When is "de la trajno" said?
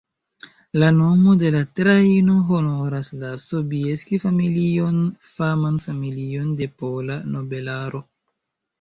1.43-2.37